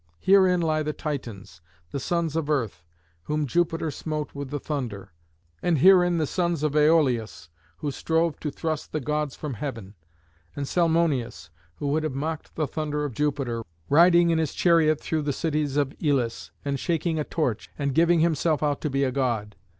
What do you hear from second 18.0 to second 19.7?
himself out to be a god.